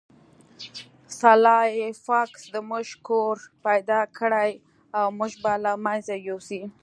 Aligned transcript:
سلای 1.19 1.79
فاکس 2.05 2.41
زموږ 2.53 2.87
کور 3.07 3.35
پیدا 3.65 4.01
کړی 4.17 4.51
او 4.97 5.05
موږ 5.17 5.31
به 5.43 5.53
له 5.63 5.71
منځه 5.85 6.15
یوسي 6.29 6.61